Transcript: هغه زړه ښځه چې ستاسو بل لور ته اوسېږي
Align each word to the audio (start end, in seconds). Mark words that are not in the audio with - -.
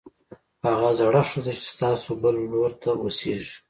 هغه 0.65 0.89
زړه 0.99 1.21
ښځه 1.29 1.51
چې 1.57 1.63
ستاسو 1.73 2.09
بل 2.21 2.35
لور 2.51 2.71
ته 2.81 2.89
اوسېږي 3.03 3.53